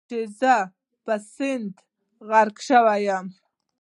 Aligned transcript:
چې 0.09 0.19
زه 0.39 0.55
په 1.03 1.13
سیند 1.33 1.67
کې 1.77 1.85
غرق 2.29 2.57
شوی 2.67 3.01
یم. 3.07 3.27